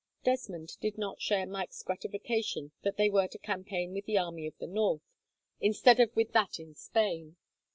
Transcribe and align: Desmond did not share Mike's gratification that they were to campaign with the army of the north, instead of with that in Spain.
Desmond 0.23 0.79
did 0.79 0.97
not 0.97 1.21
share 1.21 1.45
Mike's 1.45 1.83
gratification 1.83 2.71
that 2.81 2.97
they 2.97 3.07
were 3.07 3.27
to 3.27 3.37
campaign 3.37 3.93
with 3.93 4.05
the 4.07 4.17
army 4.17 4.47
of 4.47 4.57
the 4.57 4.65
north, 4.65 5.03
instead 5.59 5.99
of 5.99 6.15
with 6.15 6.31
that 6.31 6.59
in 6.59 6.73
Spain. 6.73 7.35